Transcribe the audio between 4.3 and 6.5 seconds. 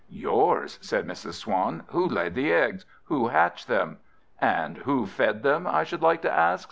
"And who fed them, I should like to